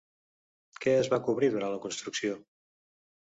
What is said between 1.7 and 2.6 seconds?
la construcció?